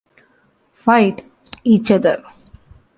[0.73, 1.23] Fight
[1.63, 2.23] each other.